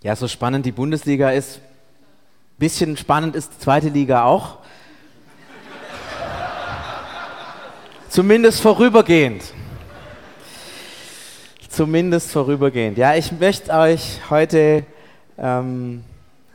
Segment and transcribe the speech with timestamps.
[0.00, 1.60] Ja, so spannend die Bundesliga ist,
[2.56, 4.58] bisschen spannend ist die zweite Liga auch.
[8.08, 9.42] Zumindest vorübergehend.
[11.68, 12.96] Zumindest vorübergehend.
[12.96, 14.86] Ja, ich möchte euch heute
[15.36, 16.04] ähm,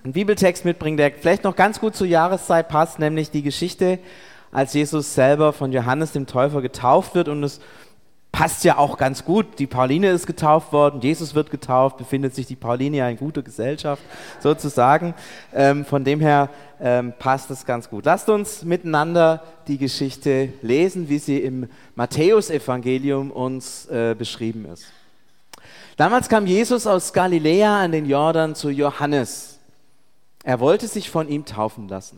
[0.06, 4.00] einen Bibeltext mitbringen, der vielleicht noch ganz gut zur Jahreszeit passt, nämlich die Geschichte,
[4.54, 7.60] als Jesus selber von Johannes dem Täufer getauft wird und es
[8.34, 9.60] passt ja auch ganz gut.
[9.60, 13.44] Die Pauline ist getauft worden, Jesus wird getauft, befindet sich die Pauline ja in guter
[13.44, 14.02] Gesellschaft
[14.42, 15.14] sozusagen.
[15.54, 16.50] Ähm, von dem her
[16.82, 18.06] ähm, passt es ganz gut.
[18.06, 24.88] Lasst uns miteinander die Geschichte lesen, wie sie im Matthäusevangelium uns äh, beschrieben ist.
[25.96, 29.60] Damals kam Jesus aus Galiläa an den Jordan zu Johannes.
[30.44, 32.18] Er wollte sich von ihm taufen lassen.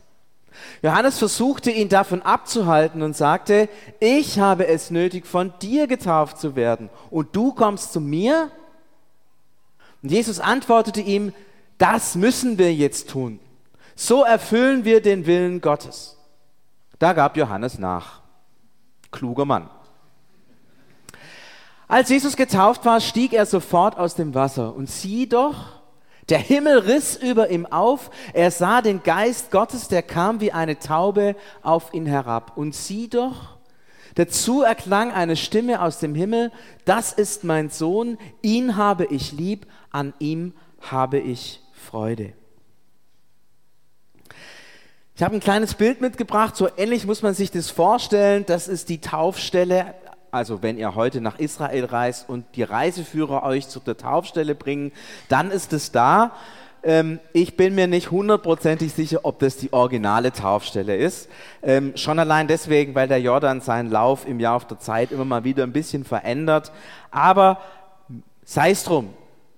[0.82, 3.68] Johannes versuchte ihn davon abzuhalten und sagte,
[4.00, 8.50] ich habe es nötig, von dir getauft zu werden und du kommst zu mir?
[10.02, 11.32] Und Jesus antwortete ihm,
[11.78, 13.40] das müssen wir jetzt tun.
[13.94, 16.16] So erfüllen wir den Willen Gottes.
[16.98, 18.20] Da gab Johannes nach.
[19.10, 19.70] Kluger Mann.
[21.88, 25.75] Als Jesus getauft war, stieg er sofort aus dem Wasser und sieh doch,
[26.28, 30.78] der Himmel riss über ihm auf, er sah den Geist Gottes, der kam wie eine
[30.78, 32.56] Taube auf ihn herab.
[32.56, 33.58] Und sieh doch,
[34.16, 36.50] dazu erklang eine Stimme aus dem Himmel,
[36.84, 42.32] das ist mein Sohn, ihn habe ich lieb, an ihm habe ich Freude.
[45.14, 48.44] Ich habe ein kleines Bild mitgebracht, so ähnlich muss man sich das vorstellen.
[48.46, 49.94] Das ist die Taufstelle
[50.30, 54.92] also wenn ihr heute nach Israel reist und die Reiseführer euch zu der Taufstelle bringen,
[55.28, 56.32] dann ist es da.
[56.82, 61.28] Ähm, ich bin mir nicht hundertprozentig sicher, ob das die originale Taufstelle ist.
[61.62, 65.24] Ähm, schon allein deswegen, weil der Jordan seinen Lauf im Jahr auf der Zeit immer
[65.24, 66.70] mal wieder ein bisschen verändert.
[67.10, 67.58] Aber
[68.44, 69.10] sei es drum.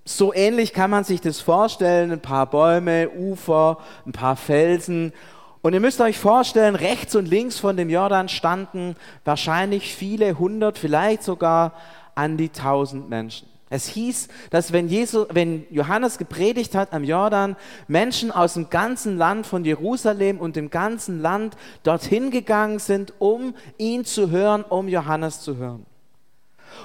[0.05, 2.11] So ähnlich kann man sich das vorstellen.
[2.11, 5.13] Ein paar Bäume, Ufer, ein paar Felsen
[5.61, 8.95] und ihr müsst euch vorstellen, rechts und links von dem Jordan standen
[9.25, 11.73] wahrscheinlich viele hundert, vielleicht sogar
[12.15, 13.47] an die tausend Menschen.
[13.69, 17.55] Es hieß, dass wenn, Jesus, wenn Johannes gepredigt hat am Jordan,
[17.87, 23.53] Menschen aus dem ganzen Land von Jerusalem und dem ganzen Land dorthin gegangen sind, um
[23.77, 25.85] ihn zu hören, um Johannes zu hören.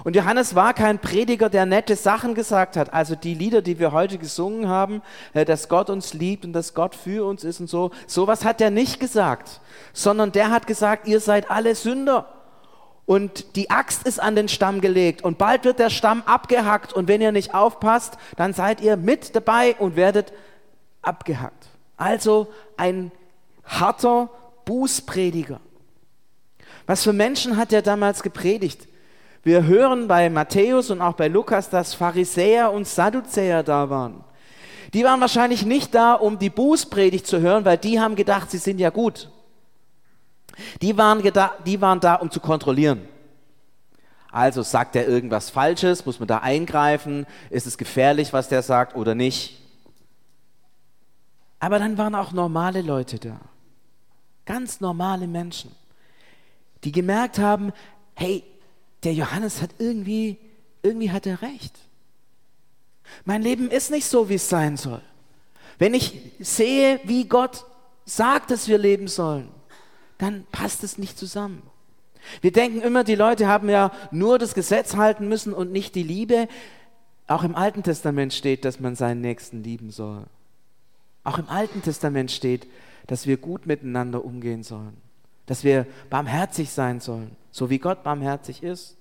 [0.02, 2.92] Und Johannes war kein Prediger, der nette Sachen gesagt hat.
[2.92, 6.74] Also die Lieder, die wir heute gesungen haben, äh, dass Gott uns liebt und dass
[6.74, 7.92] Gott für uns ist und so.
[8.06, 9.60] Sowas hat er nicht gesagt,
[9.92, 12.26] sondern der hat gesagt, ihr seid alle Sünder.
[13.06, 17.06] Und die Axt ist an den Stamm gelegt und bald wird der Stamm abgehackt und
[17.06, 20.32] wenn ihr nicht aufpasst, dann seid ihr mit dabei und werdet
[21.02, 21.68] abgehackt.
[21.98, 23.12] Also ein
[23.64, 24.30] harter
[24.64, 25.60] Bußprediger.
[26.86, 28.88] Was für Menschen hat er damals gepredigt?
[29.44, 34.24] Wir hören bei Matthäus und auch bei Lukas, dass Pharisäer und Sadduzäer da waren.
[34.94, 38.58] Die waren wahrscheinlich nicht da, um die Bußpredigt zu hören, weil die haben gedacht, sie
[38.58, 39.28] sind ja gut.
[40.80, 41.22] Die waren,
[41.66, 43.06] die waren da, um zu kontrollieren.
[44.30, 48.96] Also sagt er irgendwas Falsches, muss man da eingreifen, ist es gefährlich, was der sagt
[48.96, 49.60] oder nicht.
[51.60, 53.40] Aber dann waren auch normale Leute da,
[54.44, 55.70] ganz normale Menschen,
[56.82, 57.72] die gemerkt haben,
[58.14, 58.42] hey,
[59.04, 60.38] der Johannes hat irgendwie,
[60.82, 61.78] irgendwie hat er recht.
[63.24, 65.02] Mein Leben ist nicht so, wie es sein soll.
[65.78, 67.64] Wenn ich sehe, wie Gott
[68.04, 69.48] sagt, dass wir leben sollen,
[70.18, 71.62] dann passt es nicht zusammen.
[72.40, 76.02] Wir denken immer, die Leute haben ja nur das Gesetz halten müssen und nicht die
[76.02, 76.48] Liebe.
[77.26, 80.24] Auch im Alten Testament steht, dass man seinen Nächsten lieben soll.
[81.22, 82.66] Auch im Alten Testament steht,
[83.06, 84.96] dass wir gut miteinander umgehen sollen,
[85.46, 88.96] dass wir barmherzig sein sollen so wie Gott barmherzig ist.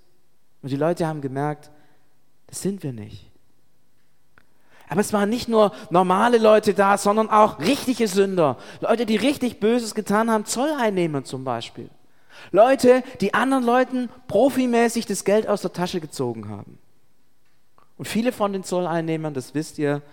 [0.62, 1.72] Und die Leute haben gemerkt,
[2.46, 3.32] das sind wir nicht.
[4.88, 8.58] Aber es waren nicht nur normale Leute da, sondern auch richtige Sünder.
[8.80, 11.90] Leute, die richtig Böses getan haben, Zolleinnehmer zum Beispiel.
[12.52, 16.78] Leute, die anderen Leuten profimäßig das Geld aus der Tasche gezogen haben.
[17.98, 20.04] Und viele von den Zolleinnehmern, das wisst ihr,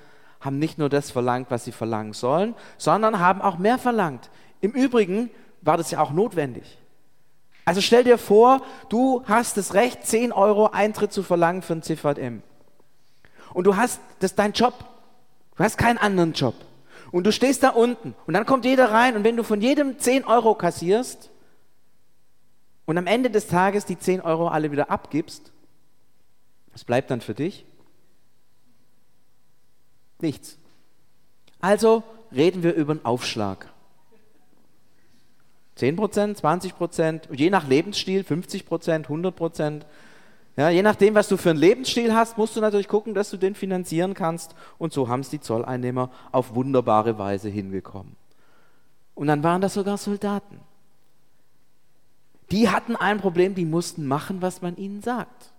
[0.40, 4.30] haben nicht nur das verlangt, was sie verlangen sollen, sondern haben auch mehr verlangt.
[4.62, 5.28] Im Übrigen
[5.62, 6.78] war das ja auch notwendig.
[7.64, 11.82] Also stell dir vor, du hast das Recht, 10 Euro Eintritt zu verlangen für ein
[11.82, 12.42] CVM.
[13.52, 14.74] Und du hast, das ist dein Job.
[15.56, 16.54] Du hast keinen anderen Job.
[17.12, 19.98] Und du stehst da unten und dann kommt jeder rein und wenn du von jedem
[19.98, 21.30] 10 Euro kassierst
[22.86, 25.52] und am Ende des Tages die 10 Euro alle wieder abgibst,
[26.72, 27.66] was bleibt dann für dich?
[30.20, 30.56] Nichts.
[31.60, 33.68] Also reden wir über einen Aufschlag.
[35.76, 39.86] 10 Prozent, 20 Prozent, je nach Lebensstil 50 Prozent, 100 Prozent.
[40.56, 43.36] Ja, je nachdem, was du für einen Lebensstil hast, musst du natürlich gucken, dass du
[43.36, 44.54] den finanzieren kannst.
[44.78, 48.16] Und so haben es die Zolleinnehmer auf wunderbare Weise hingekommen.
[49.14, 50.60] Und dann waren das sogar Soldaten.
[52.50, 55.52] Die hatten ein Problem, die mussten machen, was man ihnen sagt.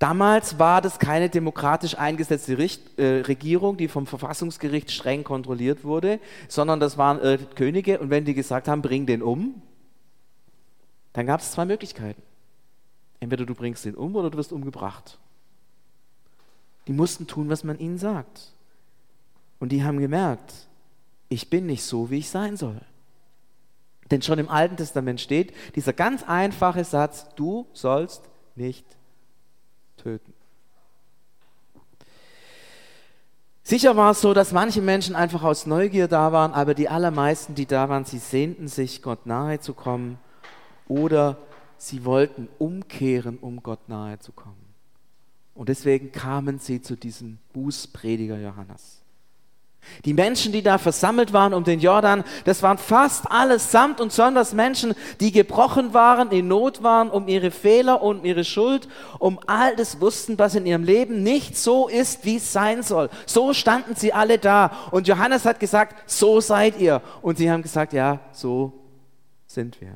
[0.00, 6.20] Damals war das keine demokratisch eingesetzte Richt, äh, Regierung, die vom Verfassungsgericht streng kontrolliert wurde,
[6.48, 9.60] sondern das waren äh, Könige und wenn die gesagt haben, bring den um,
[11.12, 12.22] dann gab es zwei Möglichkeiten.
[13.20, 15.18] Entweder du bringst den um oder du wirst umgebracht.
[16.86, 18.54] Die mussten tun, was man ihnen sagt.
[19.58, 20.54] Und die haben gemerkt,
[21.28, 22.80] ich bin nicht so, wie ich sein soll.
[24.10, 28.22] Denn schon im Alten Testament steht dieser ganz einfache Satz, du sollst
[28.56, 28.86] nicht
[30.02, 30.32] töten.
[33.62, 37.54] Sicher war es so, dass manche Menschen einfach aus Neugier da waren, aber die allermeisten,
[37.54, 40.18] die da waren, sie sehnten sich, Gott nahe zu kommen
[40.88, 41.38] oder
[41.76, 44.74] sie wollten umkehren, um Gott nahe zu kommen.
[45.54, 49.02] Und deswegen kamen sie zu diesem Bußprediger Johannes.
[50.04, 54.12] Die Menschen, die da versammelt waren um den Jordan, das waren fast alles samt und
[54.12, 58.88] sonders Menschen, die gebrochen waren, in Not waren, um ihre Fehler und ihre Schuld,
[59.18, 63.10] um all das wussten, was in ihrem Leben nicht so ist, wie es sein soll.
[63.26, 64.70] So standen sie alle da.
[64.90, 67.02] Und Johannes hat gesagt, so seid ihr.
[67.22, 68.72] Und sie haben gesagt, ja, so
[69.46, 69.94] sind wir.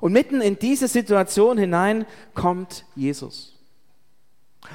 [0.00, 3.59] Und mitten in diese Situation hinein kommt Jesus.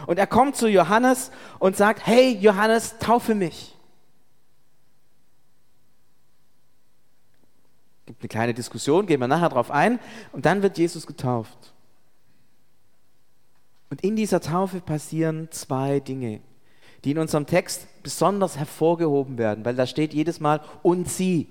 [0.07, 3.75] Und er kommt zu Johannes und sagt, hey Johannes, taufe mich.
[8.05, 9.99] Gibt eine kleine Diskussion, gehen wir nachher drauf ein.
[10.31, 11.73] Und dann wird Jesus getauft.
[13.89, 16.41] Und in dieser Taufe passieren zwei Dinge,
[17.03, 21.47] die in unserem Text besonders hervorgehoben werden, weil da steht jedes Mal und sie.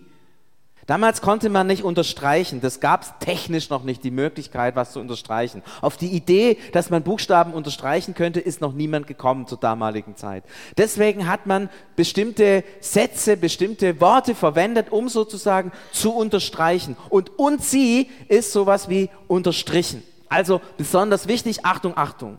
[0.86, 5.00] Damals konnte man nicht unterstreichen, das gab es technisch noch nicht die Möglichkeit, was zu
[5.00, 5.62] unterstreichen.
[5.80, 10.44] Auf die Idee, dass man Buchstaben unterstreichen könnte, ist noch niemand gekommen zur damaligen Zeit.
[10.76, 16.96] Deswegen hat man bestimmte Sätze, bestimmte Worte verwendet, um sozusagen zu unterstreichen.
[17.08, 20.02] Und und sie ist sowas wie unterstrichen.
[20.28, 22.38] Also besonders wichtig, Achtung, Achtung.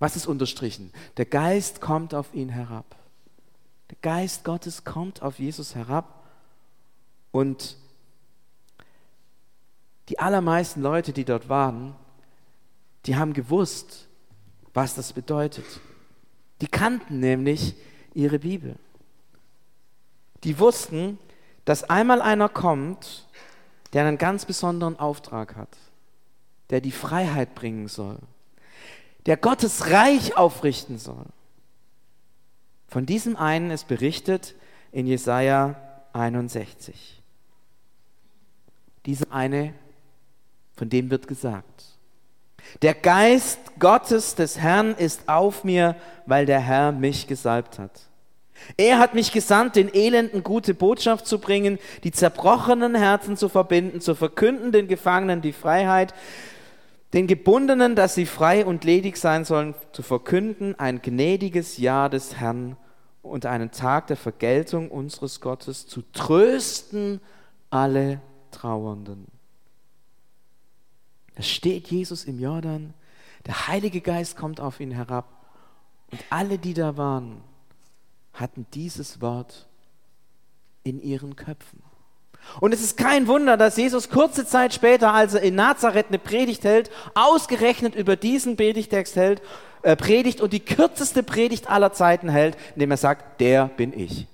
[0.00, 0.92] Was ist unterstrichen?
[1.16, 2.96] Der Geist kommt auf ihn herab.
[3.90, 6.15] Der Geist Gottes kommt auf Jesus herab
[7.36, 7.76] und
[10.08, 11.94] die allermeisten Leute, die dort waren,
[13.04, 14.08] die haben gewusst,
[14.72, 15.66] was das bedeutet.
[16.62, 17.74] Die kannten nämlich
[18.14, 18.76] ihre Bibel.
[20.44, 21.18] Die wussten,
[21.66, 23.28] dass einmal einer kommt,
[23.92, 25.76] der einen ganz besonderen Auftrag hat,
[26.70, 28.18] der die Freiheit bringen soll,
[29.26, 31.26] der Gottes Reich aufrichten soll.
[32.88, 34.54] Von diesem einen ist berichtet
[34.90, 35.76] in Jesaja
[36.14, 37.15] 61.
[39.06, 39.72] Dieser eine,
[40.74, 41.84] von dem wird gesagt.
[42.82, 47.92] Der Geist Gottes des Herrn ist auf mir, weil der Herr mich gesalbt hat.
[48.76, 54.00] Er hat mich gesandt, den Elenden gute Botschaft zu bringen, die zerbrochenen Herzen zu verbinden,
[54.00, 56.14] zu verkünden den Gefangenen die Freiheit,
[57.12, 62.36] den Gebundenen, dass sie frei und ledig sein sollen, zu verkünden ein gnädiges Jahr des
[62.36, 62.76] Herrn
[63.22, 67.20] und einen Tag der Vergeltung unseres Gottes, zu trösten
[67.70, 68.20] alle
[68.50, 69.26] Trauernden.
[71.34, 72.94] Da steht Jesus im Jordan,
[73.46, 75.26] der Heilige Geist kommt auf ihn herab
[76.10, 77.42] und alle, die da waren,
[78.32, 79.66] hatten dieses Wort
[80.82, 81.82] in ihren Köpfen.
[82.60, 86.18] Und es ist kein Wunder, dass Jesus kurze Zeit später, als er in Nazareth eine
[86.18, 89.42] Predigt hält, ausgerechnet über diesen Predigtext hält,
[89.82, 94.26] äh, predigt und die kürzeste Predigt aller Zeiten hält, indem er sagt, der bin ich.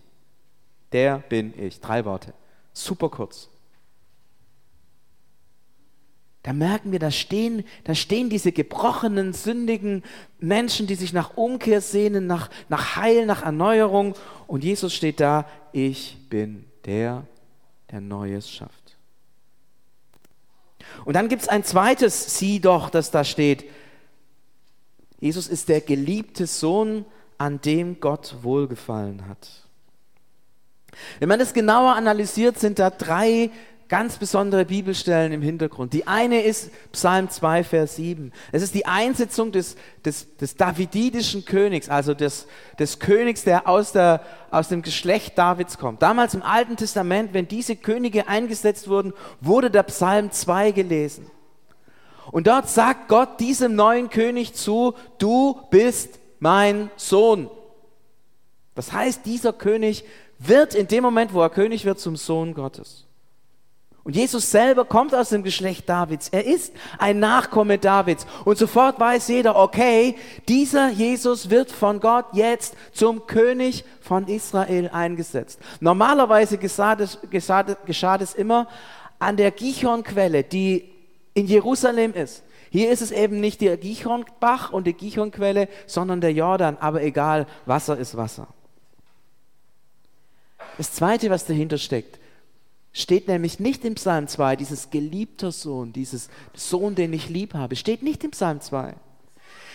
[0.92, 1.80] Der bin ich.
[1.80, 2.34] Drei Worte.
[2.75, 3.48] Super kurz.
[6.42, 10.02] Da merken wir, da stehen, da stehen diese gebrochenen, sündigen
[10.40, 14.14] Menschen, die sich nach Umkehr sehnen, nach, nach Heil, nach Erneuerung.
[14.49, 17.25] Und Jesus steht da, ich bin der,
[17.92, 18.96] der Neues schafft.
[21.04, 23.64] Und dann gibt es ein zweites Sieh doch, das da steht.
[25.20, 27.04] Jesus ist der geliebte Sohn,
[27.38, 29.49] an dem Gott wohlgefallen hat.
[31.18, 33.50] Wenn man das genauer analysiert, sind da drei
[33.92, 35.92] ganz besondere Bibelstellen im Hintergrund.
[35.92, 38.32] Die eine ist Psalm 2, Vers 7.
[38.50, 42.46] Es ist die Einsetzung des, des, des davididischen Königs, also des,
[42.78, 46.00] des Königs, der aus, der aus dem Geschlecht Davids kommt.
[46.00, 51.30] Damals im Alten Testament, wenn diese Könige eingesetzt wurden, wurde der Psalm 2 gelesen.
[52.30, 57.50] Und dort sagt Gott diesem neuen König zu, du bist mein Sohn.
[58.75, 60.06] Das heißt, dieser König
[60.38, 63.06] wird in dem Moment, wo er König wird, zum Sohn Gottes.
[64.04, 66.28] Und Jesus selber kommt aus dem Geschlecht Davids.
[66.30, 68.26] Er ist ein Nachkomme Davids.
[68.44, 70.16] Und sofort weiß jeder, okay,
[70.49, 75.61] dieser Jesus wird von Gott jetzt zum König von Israel eingesetzt.
[75.78, 78.66] Normalerweise geschah das, geschah, geschah das immer
[79.21, 80.90] an der Gichonquelle, die
[81.35, 82.42] in Jerusalem ist.
[82.71, 86.76] Hier ist es eben nicht der Gichonbach und die Gichonquelle, sondern der Jordan.
[86.80, 88.49] Aber egal, Wasser ist Wasser.
[90.76, 92.18] Das Zweite, was dahinter steckt,
[92.92, 97.76] steht nämlich nicht im Psalm 2, dieses geliebter Sohn, dieses Sohn, den ich lieb habe,
[97.76, 98.94] steht nicht im Psalm 2.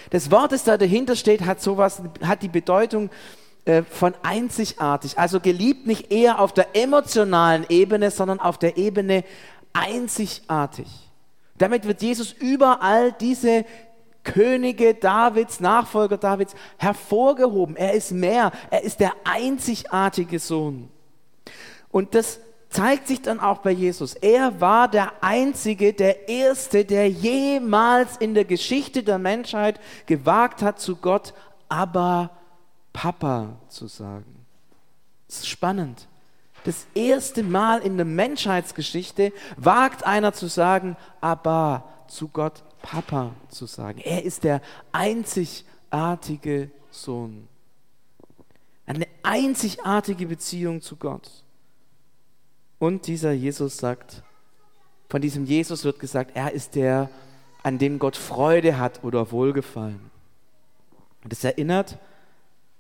[0.10, 3.10] Das Wort, das da dahinter steht, hat sowas, hat die Bedeutung
[3.66, 5.18] äh, von einzigartig.
[5.18, 9.24] Also geliebt nicht eher auf der emotionalen Ebene, sondern auf der Ebene
[9.74, 10.88] einzigartig.
[11.58, 13.66] Damit wird Jesus überall diese
[14.24, 17.76] Könige Davids, Nachfolger Davids hervorgehoben.
[17.78, 20.90] Er ist mehr, er ist der einzigartige Sohn.
[21.90, 24.14] Und das zeigt sich dann auch bei Jesus.
[24.16, 30.80] Er war der Einzige, der Erste, der jemals in der Geschichte der Menschheit gewagt hat,
[30.80, 31.34] zu Gott
[31.70, 32.32] aber
[32.94, 34.46] Papa zu sagen.
[35.28, 36.08] Das ist spannend.
[36.64, 43.66] Das erste Mal in der Menschheitsgeschichte wagt einer zu sagen, aber zu Gott Papa zu
[43.66, 44.00] sagen.
[44.00, 47.48] Er ist der einzigartige Sohn.
[48.86, 51.44] Eine einzigartige Beziehung zu Gott.
[52.80, 54.24] Und dieser Jesus sagt,
[55.10, 57.10] von diesem Jesus wird gesagt, er ist der,
[57.64, 60.12] an dem Gott Freude hat oder Wohlgefallen.
[61.24, 61.98] Und es erinnert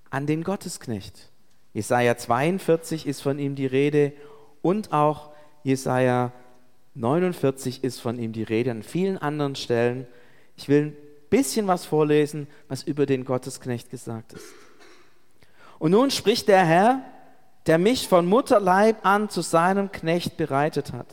[0.09, 1.29] an den Gottesknecht.
[1.73, 4.13] Jesaja 42 ist von ihm die Rede
[4.61, 5.31] und auch
[5.63, 6.31] Jesaja
[6.95, 10.07] 49 ist von ihm die Rede an vielen anderen Stellen.
[10.55, 10.97] Ich will ein
[11.29, 14.45] bisschen was vorlesen, was über den Gottesknecht gesagt ist.
[15.79, 17.03] Und nun spricht der Herr,
[17.67, 21.07] der mich von Mutterleib an zu seinem Knecht bereitet hat,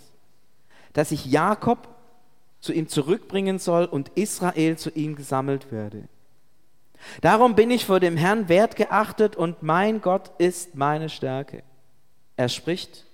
[0.92, 1.88] dass ich Jakob
[2.60, 6.04] zu ihm zurückbringen soll und Israel zu ihm gesammelt werde.
[7.20, 11.62] Darum bin ich vor dem Herrn wertgeachtet und mein Gott ist meine Stärke.
[12.36, 13.04] Er spricht,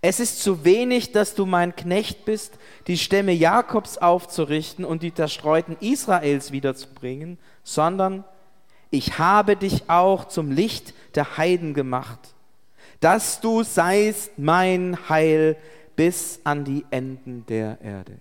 [0.00, 5.12] es ist zu wenig, dass du mein Knecht bist, die Stämme Jakobs aufzurichten und die
[5.12, 8.24] zerstreuten Israels wiederzubringen, sondern
[8.90, 12.34] ich habe dich auch zum Licht der Heiden gemacht
[13.00, 15.56] dass du seist mein Heil
[15.96, 18.18] bis an die Enden der Erde.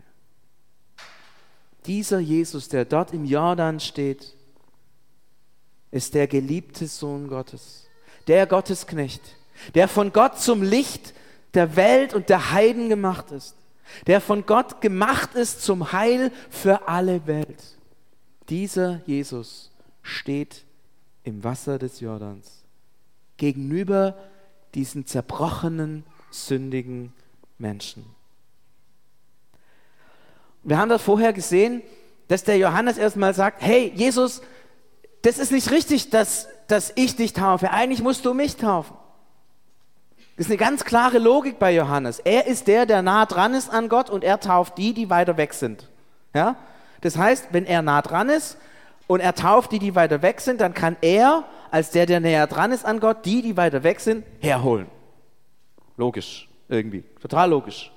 [1.86, 4.34] Dieser Jesus, der dort im Jordan steht,
[5.92, 7.88] ist der geliebte Sohn Gottes,
[8.28, 9.22] der Gottesknecht,
[9.76, 11.14] der von Gott zum Licht
[11.54, 13.56] der Welt und der Heiden gemacht ist,
[14.08, 17.78] der von Gott gemacht ist zum Heil für alle Welt.
[18.50, 20.66] Dieser Jesus steht
[21.24, 22.64] im Wasser des Jordans
[23.38, 24.16] gegenüber
[24.76, 27.14] diesen zerbrochenen, sündigen
[27.58, 28.06] Menschen.
[30.64, 31.82] Wir haben das vorher gesehen,
[32.28, 34.42] dass der Johannes erstmal sagt, hey Jesus,
[35.22, 37.72] das ist nicht richtig, dass, dass ich dich taufe.
[37.72, 38.96] Eigentlich musst du mich taufen.
[40.38, 42.20] Das ist eine ganz klare Logik bei Johannes.
[42.20, 45.38] Er ist der, der nah dran ist an Gott und er tauft die, die weiter
[45.38, 45.90] weg sind.
[46.34, 46.58] Ja?
[47.02, 48.58] Das heißt, wenn er nah dran ist
[49.08, 52.48] und er tauft die, die weiter weg sind, dann kann er als der, der näher
[52.48, 54.88] dran ist an Gott, die, die weiter weg sind, herholen.
[55.98, 57.02] Logisch, irgendwie.
[57.20, 57.92] Total logisch.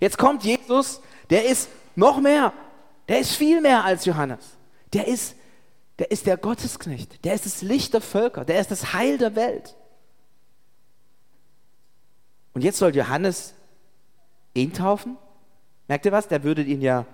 [0.00, 2.52] Jetzt kommt Jesus, der ist noch mehr.
[3.08, 4.58] Der ist viel mehr als Johannes.
[4.92, 5.34] Der ist,
[5.98, 7.24] der ist der Gottesknecht.
[7.24, 8.44] Der ist das Licht der Völker.
[8.44, 9.74] Der ist das Heil der Welt.
[12.52, 13.54] Und jetzt soll Johannes
[14.52, 15.16] ihn taufen?
[15.86, 16.28] Merkt ihr was?
[16.28, 17.06] Der würde ihn ja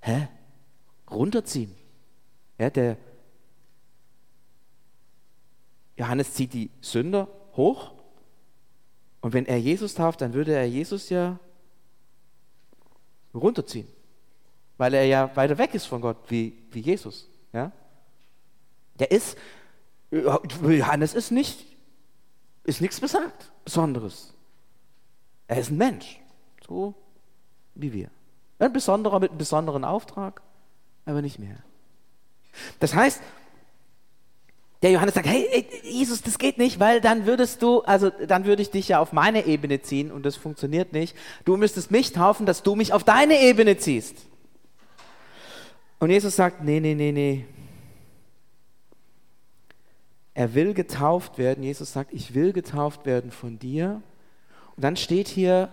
[0.00, 0.28] hä?
[1.10, 1.74] runterziehen.
[2.56, 2.96] Ja, der,
[5.96, 7.92] Johannes zieht die Sünder hoch
[9.20, 11.38] und wenn er Jesus tauft, dann würde er Jesus ja
[13.32, 13.88] runterziehen,
[14.76, 17.28] weil er ja weiter weg ist von Gott wie, wie Jesus.
[17.52, 17.72] Ja?
[18.98, 19.36] Der ist,
[20.10, 21.66] Johannes ist nicht,
[22.64, 24.34] ist nichts besagt, Besonderes.
[25.48, 26.20] Er ist ein Mensch,
[26.66, 26.94] so
[27.74, 28.10] wie wir.
[28.58, 30.42] Ein besonderer mit einem besonderen Auftrag,
[31.04, 31.56] aber nicht mehr.
[32.78, 33.20] Das heißt,
[34.84, 38.60] der Johannes sagt, hey, Jesus, das geht nicht, weil dann würdest du, also dann würde
[38.60, 41.16] ich dich ja auf meine Ebene ziehen und das funktioniert nicht.
[41.46, 44.26] Du müsstest mich taufen, dass du mich auf deine Ebene ziehst.
[46.00, 47.46] Und Jesus sagt, nee, nee, nee, nee.
[50.34, 51.64] Er will getauft werden.
[51.64, 54.02] Jesus sagt, ich will getauft werden von dir.
[54.76, 55.70] Und dann steht hier,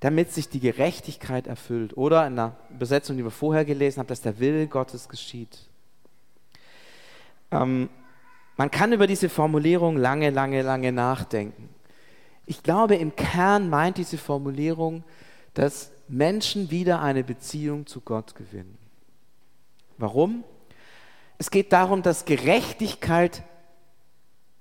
[0.00, 1.96] damit sich die Gerechtigkeit erfüllt.
[1.96, 5.67] Oder in der Übersetzung, die wir vorher gelesen haben, dass der Wille Gottes geschieht.
[7.50, 7.88] Ähm,
[8.56, 11.68] man kann über diese Formulierung lange, lange, lange nachdenken.
[12.46, 15.04] Ich glaube, im Kern meint diese Formulierung,
[15.54, 18.78] dass Menschen wieder eine Beziehung zu Gott gewinnen.
[19.98, 20.44] Warum?
[21.36, 23.42] Es geht darum, dass Gerechtigkeit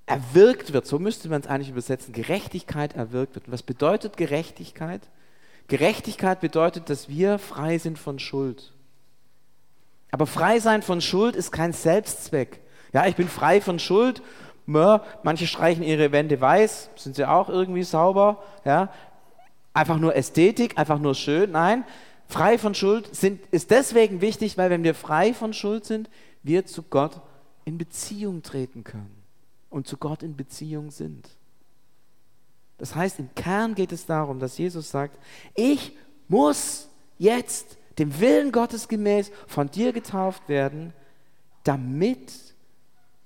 [0.06, 0.86] erwirkt wird.
[0.86, 2.14] So müsste man es eigentlich übersetzen.
[2.14, 3.48] Gerechtigkeit erwirkt wird.
[3.48, 5.02] Und was bedeutet Gerechtigkeit?
[5.68, 8.74] Gerechtigkeit bedeutet, dass wir frei sind von Schuld.
[10.12, 12.62] Aber frei sein von Schuld ist kein Selbstzweck.
[12.98, 14.24] Ja, ich bin frei von Schuld.
[14.66, 18.42] Manche streichen ihre Wände weiß, sind sie auch irgendwie sauber.
[18.66, 18.92] Ja,
[19.72, 21.52] einfach nur Ästhetik, einfach nur schön.
[21.52, 21.84] Nein,
[22.26, 26.10] frei von Schuld sind, ist deswegen wichtig, weil wenn wir frei von Schuld sind,
[26.42, 27.22] wir zu Gott
[27.66, 29.24] in Beziehung treten können
[29.70, 31.30] und zu Gott in Beziehung sind.
[32.80, 35.20] Das heißt, im Kern geht es darum, dass Jesus sagt,
[35.54, 35.96] ich
[36.30, 36.90] muss
[37.20, 40.94] jetzt dem Willen Gottes gemäß von dir getauft werden,
[41.64, 42.56] damit,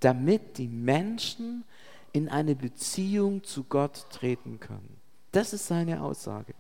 [0.02, 1.64] damit die Menschen
[2.12, 4.98] in eine Beziehung zu Gott treten können.
[5.32, 6.54] Das ist seine Aussage.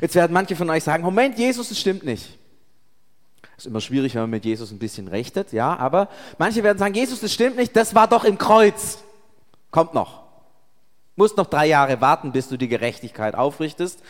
[0.00, 2.38] Jetzt werden manche von euch sagen, Moment, Jesus, das stimmt nicht.
[3.56, 6.94] Ist immer schwierig, wenn man mit Jesus ein bisschen rechtet, ja, aber manche werden sagen,
[6.94, 8.98] Jesus, das stimmt nicht, das war doch im Kreuz.
[9.70, 10.22] Kommt noch.
[11.16, 14.00] Musst noch drei Jahre warten, bis du die Gerechtigkeit aufrichtest.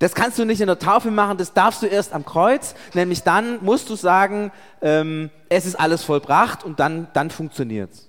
[0.00, 3.22] Das kannst du nicht in der Taufe machen, das darfst du erst am Kreuz, nämlich
[3.22, 8.08] dann musst du sagen, ähm, es ist alles vollbracht und dann, dann funktioniert es.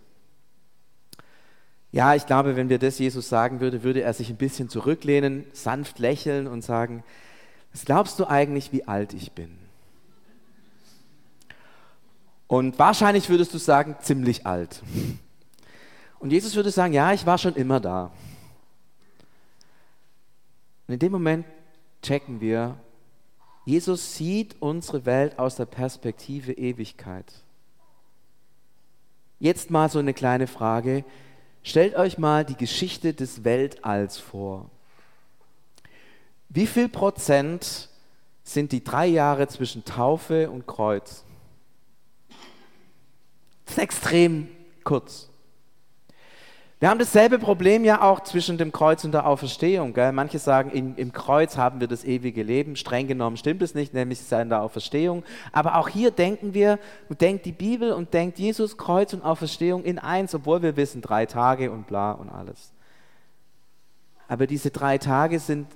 [1.91, 5.43] Ja, ich glaube, wenn wir das Jesus sagen würde, würde er sich ein bisschen zurücklehnen,
[5.51, 7.03] sanft lächeln und sagen,
[7.73, 9.57] was glaubst du eigentlich, wie alt ich bin?
[12.47, 14.81] Und wahrscheinlich würdest du sagen, ziemlich alt.
[16.19, 18.11] Und Jesus würde sagen, ja, ich war schon immer da.
[20.87, 21.45] Und in dem Moment
[22.01, 22.77] checken wir,
[23.65, 27.31] Jesus sieht unsere Welt aus der Perspektive Ewigkeit.
[29.39, 31.03] Jetzt mal so eine kleine Frage.
[31.63, 34.69] Stellt euch mal die Geschichte des Weltalls vor.
[36.49, 37.89] Wie viel Prozent
[38.43, 41.23] sind die drei Jahre zwischen Taufe und Kreuz?
[43.65, 44.47] Das ist extrem
[44.83, 45.30] kurz.
[46.81, 49.93] Wir haben dasselbe Problem ja auch zwischen dem Kreuz und der Auferstehung.
[49.93, 50.11] Gell?
[50.13, 52.75] Manche sagen, in, im Kreuz haben wir das ewige Leben.
[52.75, 55.23] Streng genommen stimmt es nicht, nämlich es in der Auferstehung.
[55.51, 59.99] Aber auch hier denken wir, denkt die Bibel und denkt Jesus, Kreuz und Auferstehung in
[59.99, 62.73] eins, obwohl wir wissen, drei Tage und bla und alles.
[64.27, 65.67] Aber diese drei Tage sind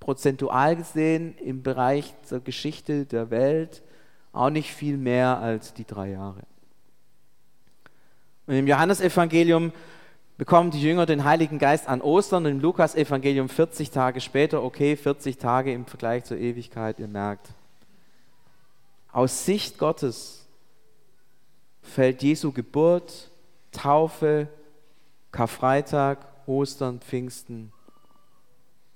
[0.00, 3.82] prozentual gesehen im Bereich der Geschichte der Welt
[4.32, 6.44] auch nicht viel mehr als die drei Jahre.
[8.46, 9.72] Und im Johannesevangelium
[10.38, 15.36] bekommen die Jünger den Heiligen Geist an Ostern im Lukas-Evangelium 40 Tage später, okay, 40
[15.36, 17.48] Tage im Vergleich zur Ewigkeit, ihr merkt.
[19.12, 20.46] Aus Sicht Gottes
[21.82, 23.32] fällt Jesu Geburt,
[23.72, 24.48] Taufe,
[25.32, 27.72] Karfreitag, Ostern, Pfingsten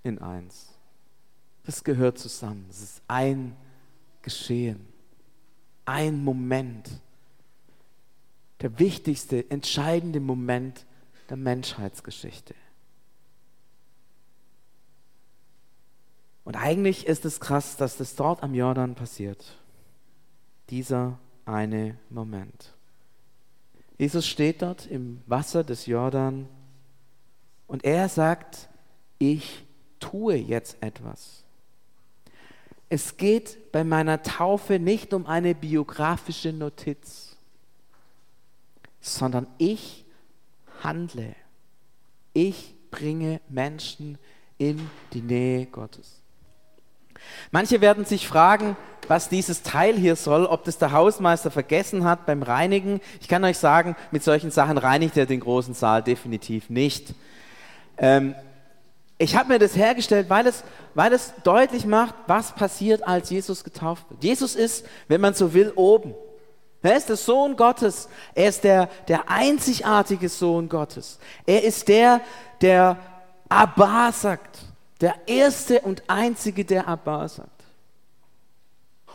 [0.05, 0.69] in eins.
[1.67, 2.65] Das gehört zusammen.
[2.69, 3.57] Das ist ein
[4.23, 4.87] Geschehen,
[5.85, 6.89] ein Moment.
[8.61, 10.87] Der wichtigste, entscheidende Moment
[11.29, 12.55] der Menschheitsgeschichte.
[16.45, 19.57] Und eigentlich ist es krass, dass das dort am Jordan passiert.
[20.71, 22.75] Dieser eine Moment.
[23.99, 26.49] Jesus steht dort im Wasser des Jordan
[27.67, 28.69] und er sagt,
[29.19, 29.65] ich
[30.01, 31.45] tue jetzt etwas.
[32.89, 37.37] Es geht bei meiner Taufe nicht um eine biografische Notiz,
[39.01, 40.02] sondern ich
[40.83, 41.35] handle.
[42.33, 44.19] Ich bringe Menschen
[44.59, 46.23] in die Nähe Gottes.
[47.51, 48.77] Manche werden sich fragen,
[49.09, 53.01] was dieses Teil hier soll, ob das der Hausmeister vergessen hat beim Reinigen.
[53.21, 57.15] Ich kann euch sagen, mit solchen Sachen reinigt er den großen Saal definitiv nicht.
[57.99, 58.35] Ähm,
[59.19, 60.65] ich habe mir das hergestellt, weil es,
[60.95, 64.25] weil es deutlich macht, was passiert, als Jesus getauft wird.
[64.25, 66.15] Jesus ist, wenn man so will, oben.
[66.83, 68.09] Er ist der Sohn Gottes.
[68.35, 71.19] Er ist der, der einzigartige Sohn Gottes.
[71.47, 72.21] Er ist der,
[72.61, 72.99] der
[73.49, 74.59] Abba sagt.
[75.01, 77.51] Der erste und einzige, der Abba sagt.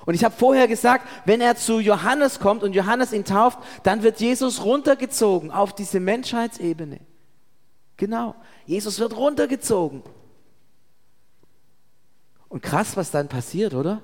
[0.06, 4.04] Und ich habe vorher gesagt, wenn er zu Johannes kommt und Johannes ihn tauft, dann
[4.04, 7.00] wird Jesus runtergezogen auf diese Menschheitsebene.
[7.98, 10.04] Genau, Jesus wird runtergezogen.
[12.48, 14.02] Und krass, was dann passiert, oder?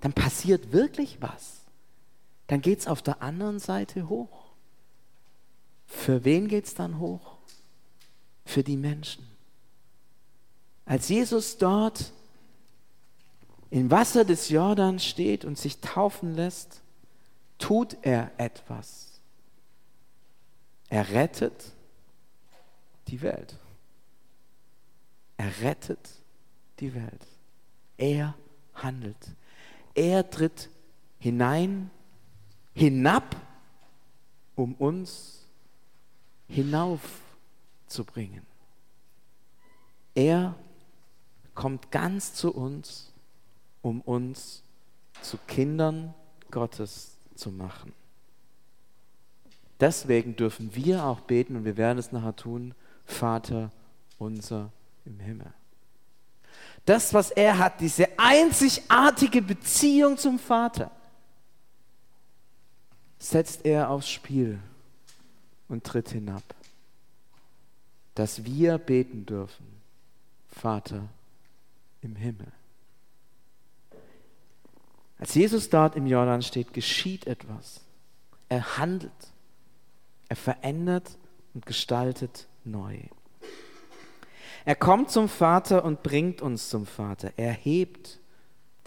[0.00, 1.61] Dann passiert wirklich was
[2.52, 4.52] dann geht es auf der anderen Seite hoch.
[5.86, 7.38] Für wen geht es dann hoch?
[8.44, 9.26] Für die Menschen.
[10.84, 12.12] Als Jesus dort
[13.70, 16.82] im Wasser des Jordan steht und sich taufen lässt,
[17.56, 19.18] tut er etwas.
[20.90, 21.72] Er rettet
[23.08, 23.56] die Welt.
[25.38, 26.06] Er rettet
[26.80, 27.26] die Welt.
[27.96, 28.34] Er
[28.74, 29.30] handelt.
[29.94, 30.68] Er tritt
[31.18, 31.90] hinein,
[32.74, 33.36] hinab,
[34.54, 35.46] um uns
[36.48, 38.46] hinaufzubringen.
[40.14, 40.54] Er
[41.54, 43.12] kommt ganz zu uns,
[43.80, 44.62] um uns
[45.22, 46.14] zu Kindern
[46.50, 47.92] Gottes zu machen.
[49.80, 53.70] Deswegen dürfen wir auch beten, und wir werden es nachher tun, Vater
[54.18, 54.70] unser
[55.04, 55.52] im Himmel.
[56.84, 60.90] Das, was er hat, diese einzigartige Beziehung zum Vater,
[63.22, 64.58] setzt er aufs Spiel
[65.68, 66.42] und tritt hinab,
[68.14, 69.64] dass wir beten dürfen,
[70.48, 71.08] Vater
[72.02, 72.50] im Himmel.
[75.18, 77.80] Als Jesus dort im Jordan steht, geschieht etwas.
[78.48, 79.12] Er handelt,
[80.28, 81.16] er verändert
[81.54, 82.98] und gestaltet neu.
[84.64, 87.32] Er kommt zum Vater und bringt uns zum Vater.
[87.36, 88.18] Er hebt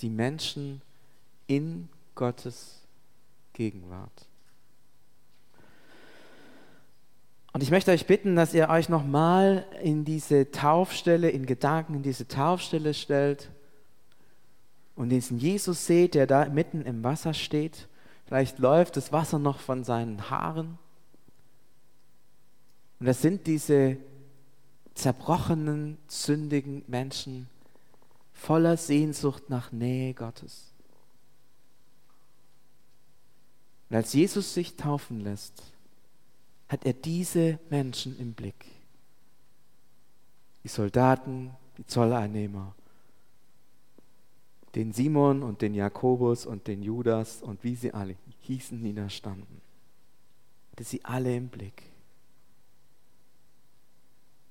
[0.02, 0.82] die Menschen
[1.48, 2.85] in Gottes
[3.56, 4.28] Gegenwart.
[7.56, 12.04] Und ich möchte euch bitten, dass ihr euch nochmal in diese Taufstelle, in Gedanken in
[12.04, 13.50] diese Taufstelle stellt
[14.96, 17.88] und diesen Jesus seht, der da mitten im Wasser steht.
[18.26, 20.78] Vielleicht läuft das Wasser noch von seinen Haaren.
[23.00, 23.98] Und das sind diese
[24.94, 27.48] zerbrochenen, sündigen Menschen
[28.34, 30.75] voller Sehnsucht nach Nähe Gottes.
[33.89, 35.63] Und als Jesus sich taufen lässt,
[36.67, 38.65] hat er diese Menschen im Blick.
[40.63, 42.74] Die Soldaten, die Zolleinnehmer,
[44.74, 49.10] den Simon und den Jakobus und den Judas und wie sie alle hießen, die da
[49.10, 49.62] standen.
[50.71, 51.84] Hatte sie alle im Blick.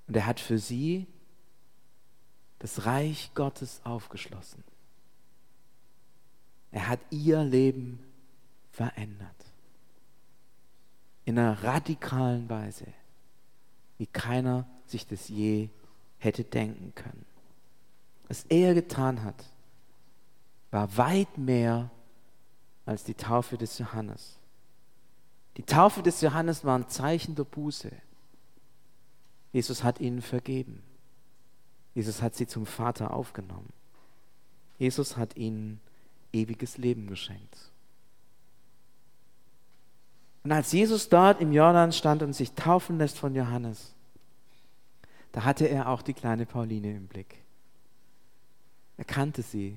[0.07, 1.07] Und er hat für sie
[2.59, 4.65] das Reich Gottes aufgeschlossen.
[6.71, 7.99] Er hat ihr Leben
[8.75, 9.37] verändert.
[11.25, 12.87] In einer radikalen Weise,
[13.99, 15.69] wie keiner sich das je
[16.19, 17.25] hätte denken können.
[18.29, 19.45] Was er getan hat,
[20.71, 21.91] war weit mehr
[22.85, 24.39] als die Taufe des Johannes.
[25.57, 27.93] Die Taufe des Johannes war ein Zeichen der Buße.
[29.53, 30.83] Jesus hat ihnen vergeben.
[31.95, 33.73] Jesus hat sie zum Vater aufgenommen.
[34.79, 35.81] Jesus hat ihnen
[36.33, 37.71] ewiges Leben geschenkt.
[40.45, 43.95] Und als Jesus dort im Jordan stand und sich taufen lässt von Johannes,
[45.33, 47.43] da hatte er auch die kleine Pauline im Blick.
[48.99, 49.77] Er kannte sie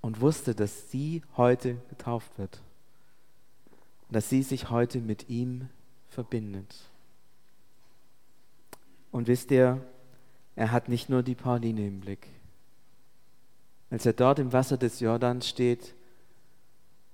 [0.00, 2.60] und wusste, dass sie heute getauft wird.
[4.08, 5.68] Und dass sie sich heute mit ihm
[6.08, 6.74] verbindet.
[9.12, 9.80] Und wisst ihr,
[10.56, 12.26] er hat nicht nur die Pauline im Blick.
[13.90, 15.94] Als er dort im Wasser des Jordans steht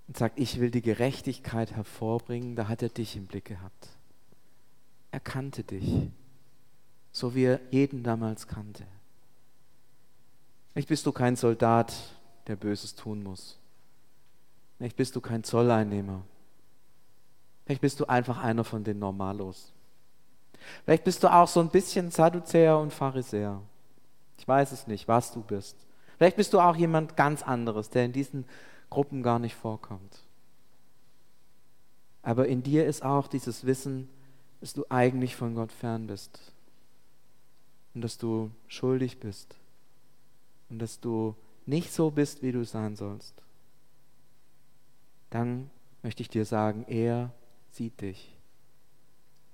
[0.06, 3.88] und sagt, ich will die Gerechtigkeit hervorbringen, da hat er dich im Blick gehabt.
[5.10, 6.10] Er kannte dich,
[7.12, 8.84] so wie er jeden damals kannte.
[10.72, 11.94] Vielleicht bist du kein Soldat,
[12.46, 13.58] der Böses tun muss.
[14.76, 16.22] Vielleicht bist du kein Zolleinnehmer.
[17.64, 19.72] Vielleicht bist du einfach einer von den Normalos.
[20.84, 23.62] Vielleicht bist du auch so ein bisschen Sadduzäer und Pharisäer.
[24.38, 25.76] Ich weiß es nicht, was du bist.
[26.18, 28.44] Vielleicht bist du auch jemand ganz anderes, der in diesen
[28.94, 30.20] Gruppen gar nicht vorkommt.
[32.22, 34.08] Aber in dir ist auch dieses Wissen,
[34.60, 36.52] dass du eigentlich von Gott fern bist
[37.92, 39.56] und dass du schuldig bist
[40.70, 41.34] und dass du
[41.66, 43.34] nicht so bist, wie du sein sollst.
[45.30, 45.70] Dann
[46.04, 47.32] möchte ich dir sagen, er
[47.72, 48.38] sieht dich.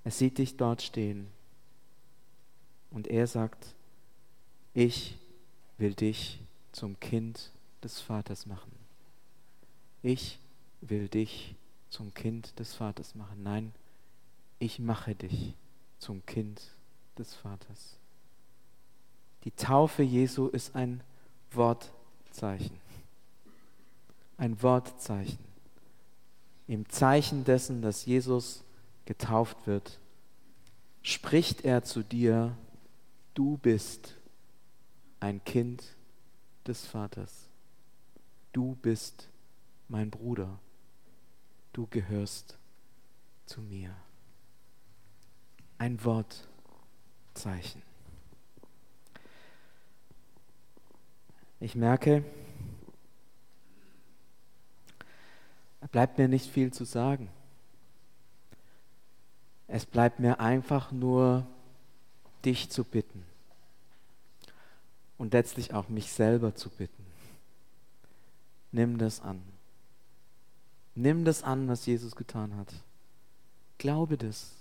[0.03, 1.31] Er sieht dich dort stehen.
[2.91, 3.73] Und er sagt,
[4.75, 5.17] ich
[5.79, 6.41] will dich
[6.73, 7.51] zum Kind
[7.83, 8.80] des Vaters machen.
[10.03, 10.39] Ich
[10.81, 11.55] will dich
[11.89, 13.43] zum Kind des Vaters machen.
[13.43, 13.73] Nein,
[14.59, 15.53] ich mache dich
[15.99, 16.61] zum Kind
[17.17, 17.97] des Vaters.
[19.43, 21.03] Die Taufe Jesu ist ein
[21.51, 22.77] Wortzeichen.
[24.37, 25.39] Ein Wortzeichen.
[26.67, 28.63] Im Zeichen dessen, dass Jesus
[29.05, 29.99] getauft wird,
[31.01, 32.55] spricht er zu dir,
[33.33, 34.15] du bist
[35.19, 35.83] ein Kind
[36.65, 37.49] des Vaters.
[38.53, 39.27] Du bist
[39.91, 40.57] mein Bruder.
[41.73, 42.57] Du gehörst
[43.45, 43.93] zu mir.
[45.77, 47.81] Ein Wortzeichen.
[51.59, 52.23] Ich merke,
[55.91, 57.29] bleibt mir nicht viel zu sagen.
[59.67, 61.45] Es bleibt mir einfach nur
[62.45, 63.25] dich zu bitten
[65.17, 67.05] und letztlich auch mich selber zu bitten.
[68.71, 69.50] Nimm das an.
[70.95, 72.73] Nimm das an, was Jesus getan hat.
[73.77, 74.51] Glaube das.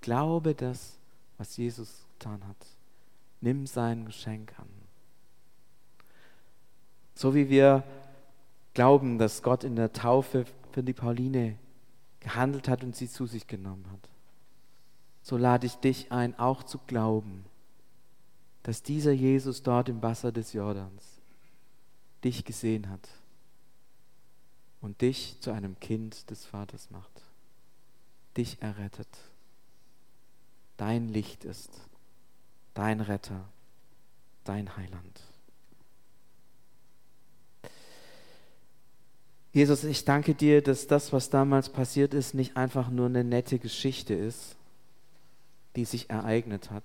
[0.00, 0.96] Glaube das,
[1.36, 2.56] was Jesus getan hat.
[3.40, 4.68] Nimm sein Geschenk an.
[7.14, 7.82] So wie wir
[8.74, 11.58] glauben, dass Gott in der Taufe für die Pauline
[12.20, 14.08] gehandelt hat und sie zu sich genommen hat,
[15.22, 17.44] so lade ich dich ein, auch zu glauben,
[18.62, 21.20] dass dieser Jesus dort im Wasser des Jordans
[22.22, 23.08] dich gesehen hat
[24.80, 27.22] und dich zu einem Kind des Vaters macht,
[28.36, 29.08] dich errettet,
[30.76, 31.70] dein Licht ist,
[32.74, 33.44] dein Retter,
[34.44, 35.20] dein Heiland.
[39.52, 43.58] Jesus, ich danke dir, dass das, was damals passiert ist, nicht einfach nur eine nette
[43.58, 44.56] Geschichte ist,
[45.74, 46.84] die sich ereignet hat.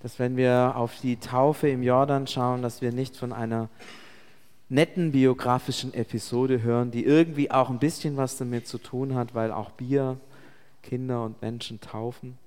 [0.00, 3.68] Dass wenn wir auf die Taufe im Jordan schauen, dass wir nicht von einer
[4.68, 9.52] netten biografischen Episode hören, die irgendwie auch ein bisschen was damit zu tun hat, weil
[9.52, 10.18] auch Bier
[10.82, 12.38] Kinder und Menschen taufen,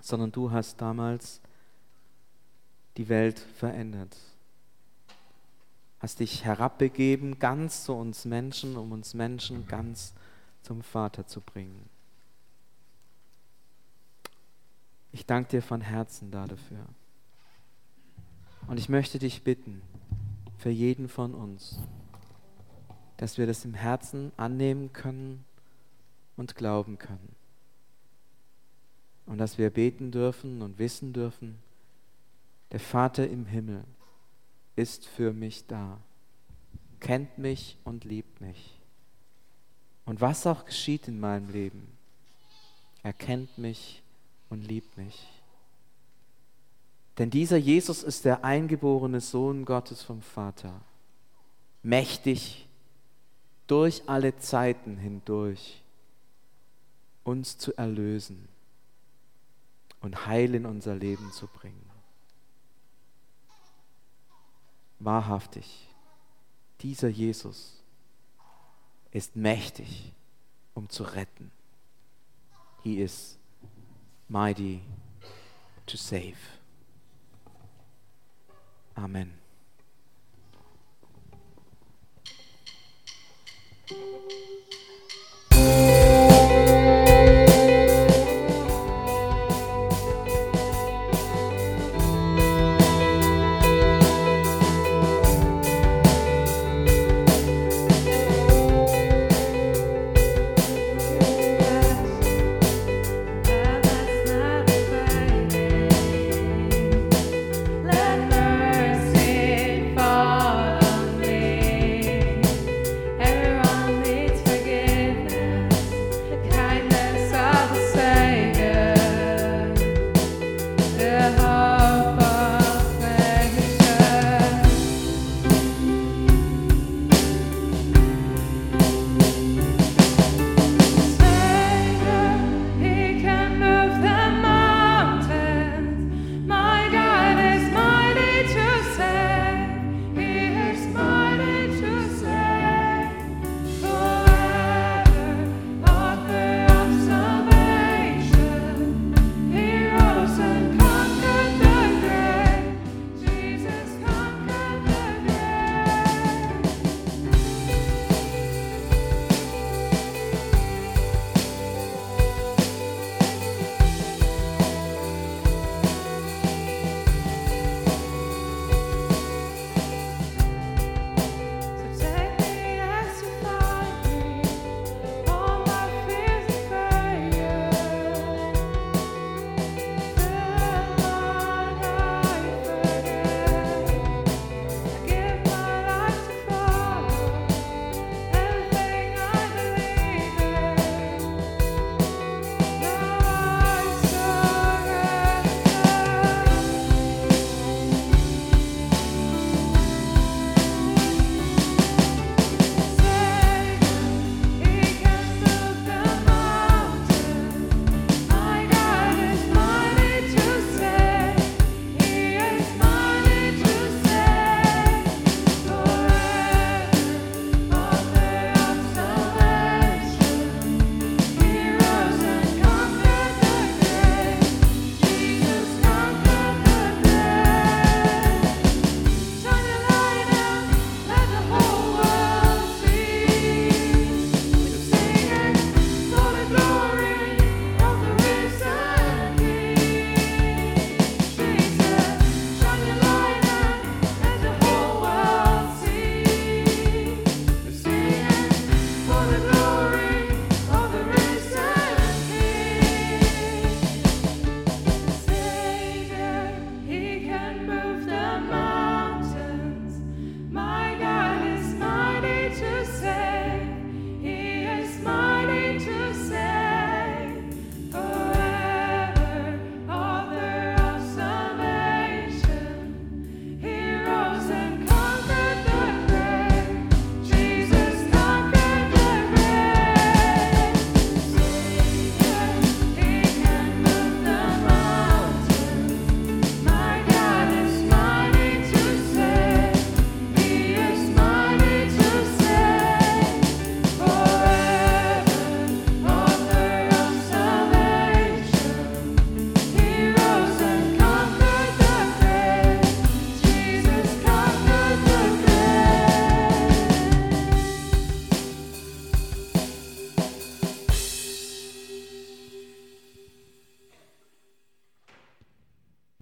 [0.00, 1.40] sondern du hast damals
[2.96, 4.16] die Welt verändert.
[6.00, 10.14] Hast dich herabbegeben ganz zu uns Menschen, um uns Menschen ganz
[10.62, 11.88] zum Vater zu bringen.
[15.12, 16.86] Ich danke dir von Herzen dafür.
[18.66, 19.82] Und ich möchte dich bitten,
[20.62, 21.80] für jeden von uns,
[23.16, 25.44] dass wir das im Herzen annehmen können
[26.36, 27.34] und glauben können.
[29.26, 31.58] Und dass wir beten dürfen und wissen dürfen,
[32.70, 33.82] der Vater im Himmel
[34.76, 35.98] ist für mich da,
[37.00, 38.78] kennt mich und liebt mich.
[40.04, 41.88] Und was auch geschieht in meinem Leben,
[43.02, 44.00] er kennt mich
[44.48, 45.26] und liebt mich.
[47.18, 50.80] Denn dieser Jesus ist der eingeborene Sohn Gottes vom Vater,
[51.82, 52.66] mächtig
[53.66, 55.82] durch alle Zeiten hindurch
[57.24, 58.48] uns zu erlösen
[60.00, 61.90] und Heil in unser Leben zu bringen.
[64.98, 65.88] Wahrhaftig,
[66.80, 67.82] dieser Jesus
[69.10, 70.12] ist mächtig,
[70.74, 71.50] um zu retten.
[72.82, 73.38] He is
[74.28, 74.80] mighty
[75.86, 76.36] to save.
[78.96, 79.41] Amen.